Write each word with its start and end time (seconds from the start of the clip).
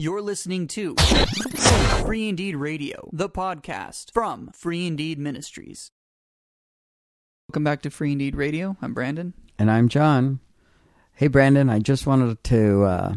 You're 0.00 0.22
listening 0.22 0.66
to 0.68 0.94
Free 2.04 2.28
Indeed 2.28 2.56
Radio, 2.56 3.10
the 3.12 3.28
podcast 3.28 4.12
from 4.12 4.50
Free 4.54 4.86
Indeed 4.86 5.18
Ministries. 5.18 5.90
Welcome 7.48 7.64
back 7.64 7.82
to 7.82 7.90
Free 7.90 8.12
Indeed 8.12 8.34
Radio. 8.34 8.76
I'm 8.80 8.94
Brandon. 8.94 9.34
And 9.58 9.70
I'm 9.70 9.88
John. 9.88 10.40
Hey, 11.12 11.26
Brandon, 11.26 11.68
I 11.68 11.80
just 11.80 12.06
wanted 12.06 12.42
to 12.44 12.84
uh, 12.84 13.14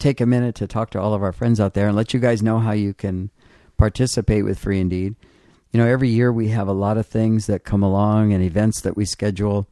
take 0.00 0.20
a 0.20 0.26
minute 0.26 0.56
to 0.56 0.66
talk 0.66 0.90
to 0.90 1.00
all 1.00 1.14
of 1.14 1.22
our 1.22 1.32
friends 1.32 1.60
out 1.60 1.74
there 1.74 1.86
and 1.86 1.96
let 1.96 2.12
you 2.12 2.18
guys 2.18 2.42
know 2.42 2.58
how 2.58 2.72
you 2.72 2.92
can 2.92 3.30
participate 3.76 4.44
with 4.44 4.58
Free 4.58 4.80
Indeed. 4.80 5.14
You 5.70 5.78
know, 5.78 5.86
every 5.86 6.08
year 6.08 6.32
we 6.32 6.48
have 6.48 6.66
a 6.66 6.72
lot 6.72 6.98
of 6.98 7.06
things 7.06 7.46
that 7.46 7.64
come 7.64 7.82
along 7.84 8.32
and 8.32 8.42
events 8.42 8.80
that 8.80 8.96
we 8.96 9.04
schedule. 9.04 9.68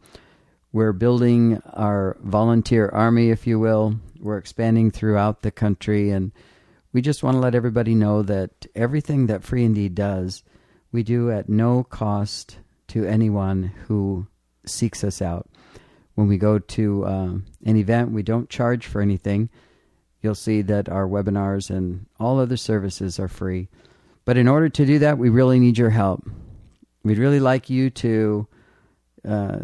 We're 0.72 0.92
building 0.92 1.60
our 1.72 2.16
volunteer 2.20 2.88
army, 2.88 3.30
if 3.30 3.48
you 3.48 3.58
will. 3.58 3.96
We're 4.20 4.38
expanding 4.38 4.90
throughout 4.90 5.42
the 5.42 5.50
country, 5.50 6.10
and 6.10 6.32
we 6.92 7.00
just 7.00 7.22
want 7.22 7.36
to 7.36 7.40
let 7.40 7.54
everybody 7.54 7.94
know 7.94 8.22
that 8.22 8.66
everything 8.74 9.26
that 9.26 9.42
Free 9.42 9.64
Indeed 9.64 9.94
does, 9.94 10.42
we 10.92 11.02
do 11.02 11.30
at 11.30 11.48
no 11.48 11.84
cost 11.84 12.58
to 12.88 13.04
anyone 13.06 13.72
who 13.86 14.26
seeks 14.66 15.02
us 15.04 15.22
out. 15.22 15.48
When 16.14 16.28
we 16.28 16.36
go 16.36 16.58
to 16.58 17.04
uh, 17.04 17.34
an 17.64 17.76
event, 17.76 18.10
we 18.10 18.22
don't 18.22 18.50
charge 18.50 18.86
for 18.86 19.00
anything. 19.00 19.48
You'll 20.20 20.34
see 20.34 20.60
that 20.62 20.88
our 20.88 21.06
webinars 21.06 21.70
and 21.70 22.06
all 22.18 22.38
other 22.38 22.56
services 22.56 23.18
are 23.18 23.28
free. 23.28 23.68
But 24.26 24.36
in 24.36 24.48
order 24.48 24.68
to 24.68 24.84
do 24.84 24.98
that, 24.98 25.16
we 25.16 25.30
really 25.30 25.58
need 25.58 25.78
your 25.78 25.90
help. 25.90 26.28
We'd 27.02 27.18
really 27.18 27.40
like 27.40 27.70
you 27.70 27.88
to 27.90 28.46
uh, 29.26 29.58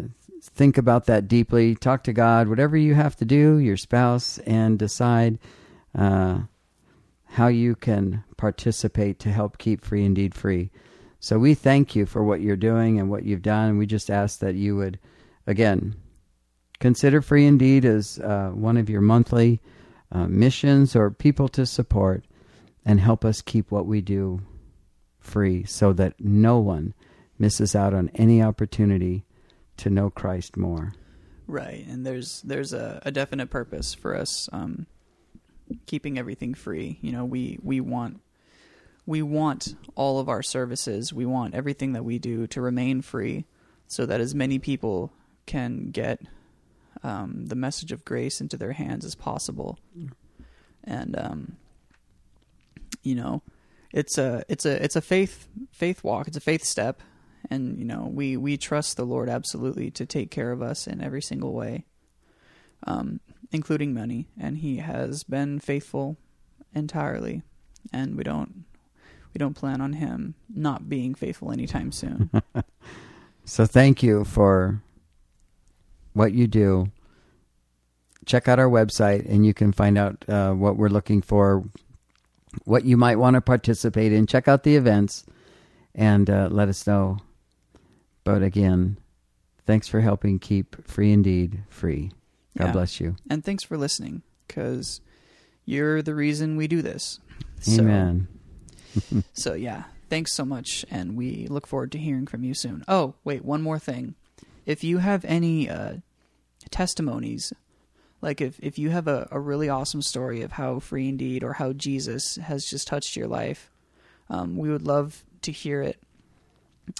think 0.53 0.77
about 0.77 1.05
that 1.05 1.27
deeply. 1.27 1.75
Talk 1.75 2.03
to 2.03 2.13
God, 2.13 2.47
whatever 2.47 2.77
you 2.77 2.95
have 2.95 3.15
to 3.17 3.25
do, 3.25 3.57
your 3.57 3.77
spouse, 3.77 4.37
and 4.39 4.79
decide 4.79 5.39
uh, 5.95 6.39
how 7.25 7.47
you 7.47 7.75
can 7.75 8.23
participate 8.37 9.19
to 9.19 9.31
help 9.31 9.57
keep 9.57 9.83
Free 9.83 10.05
Indeed 10.05 10.33
free. 10.33 10.71
So 11.19 11.39
we 11.39 11.53
thank 11.53 11.95
you 11.95 12.05
for 12.05 12.23
what 12.23 12.41
you're 12.41 12.55
doing 12.55 12.99
and 12.99 13.09
what 13.09 13.23
you've 13.23 13.41
done. 13.41 13.69
And 13.69 13.77
We 13.77 13.85
just 13.85 14.09
ask 14.09 14.39
that 14.39 14.55
you 14.55 14.75
would, 14.75 14.99
again, 15.45 15.95
consider 16.79 17.21
Free 17.21 17.45
Indeed 17.45 17.85
as 17.85 18.19
uh, 18.19 18.49
one 18.53 18.77
of 18.77 18.89
your 18.89 19.01
monthly 19.01 19.61
uh, 20.11 20.27
missions 20.27 20.95
or 20.95 21.11
people 21.11 21.47
to 21.49 21.65
support 21.65 22.23
and 22.85 22.99
help 22.99 23.25
us 23.25 23.41
keep 23.41 23.71
what 23.71 23.85
we 23.85 24.01
do 24.01 24.41
free 25.19 25.65
so 25.65 25.91
that 25.93 26.13
no 26.19 26.59
one 26.59 26.93
misses 27.37 27.75
out 27.75 27.93
on 27.93 28.09
any 28.15 28.41
opportunity 28.41 29.25
to 29.77 29.89
know 29.89 30.09
Christ 30.09 30.57
more. 30.57 30.93
Right, 31.47 31.85
and 31.87 32.05
there's 32.05 32.41
there's 32.41 32.73
a, 32.73 33.01
a 33.05 33.11
definite 33.11 33.49
purpose 33.49 33.93
for 33.93 34.15
us 34.15 34.49
um, 34.51 34.85
keeping 35.85 36.17
everything 36.17 36.53
free. 36.53 36.99
You 37.01 37.11
know, 37.11 37.25
we 37.25 37.57
we 37.63 37.79
want 37.79 38.19
we 39.05 39.21
want 39.21 39.75
all 39.95 40.19
of 40.19 40.27
our 40.27 40.43
services, 40.43 41.13
we 41.13 41.25
want 41.25 41.55
everything 41.55 41.93
that 41.93 42.03
we 42.03 42.19
do 42.19 42.47
to 42.47 42.61
remain 42.61 43.01
free, 43.01 43.45
so 43.87 44.05
that 44.05 44.19
as 44.19 44.35
many 44.35 44.59
people 44.59 45.13
can 45.45 45.91
get 45.91 46.21
um, 47.03 47.45
the 47.45 47.55
message 47.55 47.91
of 47.91 48.03
grace 48.03 48.41
into 48.41 48.57
their 48.57 48.73
hands 48.73 49.05
as 49.05 49.15
possible. 49.15 49.79
And 50.83 51.17
um, 51.17 51.57
you 53.03 53.15
know, 53.15 53.41
it's 53.93 54.17
a 54.17 54.43
it's 54.49 54.65
a 54.65 54.83
it's 54.83 54.95
a 54.95 55.01
faith 55.01 55.47
faith 55.71 56.03
walk. 56.03 56.27
It's 56.27 56.37
a 56.37 56.41
faith 56.41 56.63
step, 56.63 57.01
and 57.49 57.77
you 57.77 57.85
know 57.85 58.09
we 58.11 58.37
we 58.37 58.57
trust 58.57 58.97
the 58.97 59.05
Lord 59.05 59.29
absolutely 59.29 59.91
to 59.91 60.05
take 60.05 60.31
care 60.31 60.51
of 60.51 60.61
us 60.61 60.87
in 60.87 61.01
every 61.01 61.21
single 61.21 61.53
way, 61.53 61.85
um, 62.85 63.19
including 63.51 63.93
money. 63.93 64.27
And 64.39 64.57
He 64.57 64.77
has 64.77 65.23
been 65.23 65.59
faithful 65.59 66.17
entirely, 66.73 67.43
and 67.91 68.15
we 68.15 68.23
don't 68.23 68.65
we 69.33 69.39
don't 69.39 69.53
plan 69.53 69.81
on 69.81 69.93
Him 69.93 70.35
not 70.53 70.89
being 70.89 71.15
faithful 71.15 71.51
anytime 71.51 71.91
soon. 71.91 72.29
so 73.45 73.65
thank 73.65 74.03
you 74.03 74.23
for 74.23 74.81
what 76.13 76.33
you 76.33 76.47
do. 76.47 76.91
Check 78.25 78.49
out 78.49 78.59
our 78.59 78.69
website, 78.69 79.25
and 79.29 79.45
you 79.45 79.53
can 79.53 79.71
find 79.71 79.97
out 79.97 80.25
uh, 80.27 80.51
what 80.51 80.75
we're 80.75 80.89
looking 80.89 81.21
for, 81.21 81.63
what 82.65 82.83
you 82.83 82.97
might 82.97 83.15
want 83.15 83.35
to 83.35 83.41
participate 83.41 84.11
in. 84.11 84.27
Check 84.27 84.49
out 84.49 84.63
the 84.63 84.75
events, 84.75 85.23
and 85.95 86.29
uh, 86.29 86.49
let 86.51 86.67
us 86.67 86.85
know. 86.85 87.19
But 88.27 88.43
again, 88.43 88.97
thanks 89.65 89.87
for 89.87 90.01
helping 90.01 90.39
keep 90.39 90.85
Free 90.87 91.11
Indeed 91.13 91.63
free. 91.69 92.11
God 92.57 92.65
Yeah. 92.67 92.71
bless 92.71 92.99
you. 92.99 93.15
and 93.29 93.43
thanks 93.43 93.63
for 93.63 93.77
listening, 93.77 94.21
because 94.47 95.01
you're 95.65 96.01
the 96.01 96.15
reason 96.15 96.55
we 96.57 96.67
do 96.67 96.81
this. 96.81 97.19
So- 97.61 97.81
Amen. 97.81 98.27
So 99.33 99.53
yeah, 99.53 99.83
thanks 100.09 100.33
so 100.33 100.43
much, 100.43 100.83
and 100.89 101.15
we 101.15 101.45
look 101.47 101.67
forward 101.67 101.91
to 101.91 101.99
hearing 101.99 102.25
from 102.25 102.43
you 102.43 102.53
soon. 102.55 102.83
Oh, 102.87 103.13
wait, 103.23 103.45
one 103.45 103.61
more 103.61 103.77
thing. 103.79 104.15
If 104.65 104.83
you 104.83 104.97
have 104.97 105.23
any 105.25 105.69
uh, 105.69 105.97
testimonies, 106.71 107.53
like 108.21 108.41
if 108.41 108.59
if 108.59 108.79
you 108.79 108.89
have 108.89 109.07
a, 109.07 109.27
a 109.31 109.39
really 109.39 109.69
awesome 109.69 110.01
story 110.01 110.41
of 110.41 110.53
how 110.53 110.79
free 110.79 111.09
indeed 111.09 111.43
or 111.43 111.53
how 111.53 111.73
Jesus 111.73 112.37
has 112.37 112.65
just 112.65 112.87
touched 112.87 113.15
your 113.15 113.27
life, 113.27 113.71
um, 114.29 114.57
we 114.57 114.69
would 114.69 114.81
love 114.87 115.23
to 115.43 115.51
hear 115.51 115.81
it, 115.83 116.01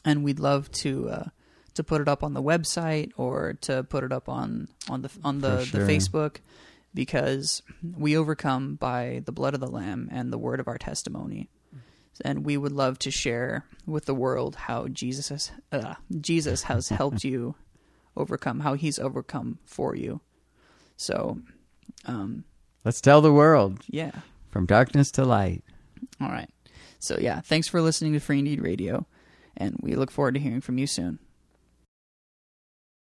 and 0.06 0.24
we'd 0.24 0.40
love 0.40 0.72
to 0.72 1.10
uh, 1.10 1.26
to 1.76 1.84
put 1.84 2.02
it 2.02 2.08
up 2.08 2.24
on 2.24 2.34
the 2.34 2.42
website 2.44 3.12
or 3.18 3.54
to 3.62 3.84
put 3.84 4.04
it 4.04 4.12
up 4.12 4.30
on 4.30 4.68
on 4.90 5.02
the 5.02 5.10
on 5.24 5.40
the, 5.40 5.66
sure. 5.66 5.84
the 5.84 5.92
Facebook. 5.92 6.38
Because 6.94 7.62
we 7.96 8.18
overcome 8.18 8.74
by 8.76 9.22
the 9.26 9.32
blood 9.32 9.54
of 9.54 9.60
the 9.60 9.68
Lamb 9.68 10.10
and 10.12 10.34
the 10.34 10.38
word 10.38 10.60
of 10.60 10.68
our 10.68 10.80
testimony 10.80 11.48
and 12.24 12.46
we 12.46 12.58
would 12.58 12.72
love 12.72 13.00
to 13.00 13.12
share 13.12 13.66
with 13.86 14.06
the 14.06 14.16
world 14.16 14.56
how 14.56 14.88
Jesus 14.88 15.30
has 15.30 15.52
uh, 15.72 15.96
Jesus 16.20 16.64
has 16.64 16.90
helped 16.90 17.24
you 17.24 17.56
overcome, 18.16 18.62
how 18.62 18.74
He's 18.74 19.00
overcome 19.00 19.60
for 19.66 19.96
you. 19.96 20.22
So, 20.96 21.40
um, 22.06 22.44
Let's 22.84 23.02
tell 23.02 23.22
the 23.22 23.34
world 23.34 23.84
yeah, 23.88 24.12
from 24.50 24.66
darkness 24.66 25.12
to 25.12 25.26
light. 25.26 25.64
all 26.22 26.30
right. 26.30 26.50
So 27.00 27.18
yeah, 27.20 27.42
thanks 27.42 27.68
for 27.68 27.82
listening 27.82 28.14
to 28.14 28.20
Free 28.20 28.40
Indeed 28.40 28.62
Radio, 28.62 29.06
and 29.58 29.76
we 29.82 29.96
look 29.96 30.12
forward 30.12 30.36
to 30.36 30.40
hearing 30.40 30.62
from 30.62 30.78
you 30.78 30.88
soon. 30.88 31.20